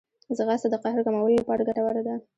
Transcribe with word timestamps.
ځغاسته 0.37 0.67
د 0.71 0.75
قهر 0.83 0.99
کمولو 1.05 1.39
لپاره 1.41 1.67
ګټوره 1.69 2.01
ده 2.07 2.15